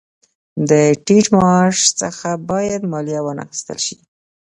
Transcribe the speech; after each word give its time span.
د 0.69 0.71
ټیټ 1.05 1.25
معاش 1.37 1.77
څخه 2.01 2.29
باید 2.49 2.81
مالیه 2.91 3.21
وانخیستل 3.23 3.77
شي 3.85 3.97